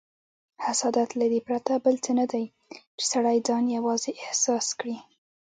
[0.65, 2.45] حسادت له دې پرته بل څه نه دی،
[2.97, 4.97] چې سړی ځان یوازې احساس کړي.